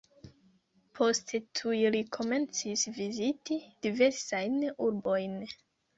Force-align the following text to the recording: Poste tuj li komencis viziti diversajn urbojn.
Poste 0.99 1.41
tuj 1.59 1.81
li 1.97 2.01
komencis 2.17 2.85
viziti 2.97 3.61
diversajn 3.87 4.57
urbojn. 4.89 5.37